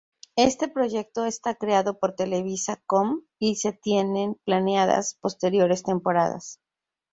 [0.37, 6.59] Este proyecto está creado por Televisa.com, y se tienen planeadas posteriores temporadas.